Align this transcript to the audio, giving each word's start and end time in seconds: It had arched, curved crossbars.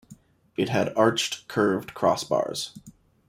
It 0.57 0.69
had 0.69 0.95
arched, 0.97 1.47
curved 1.47 1.93
crossbars. 1.93 2.73